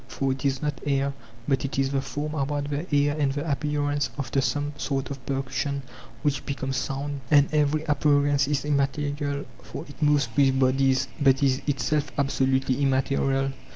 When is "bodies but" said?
10.59-11.43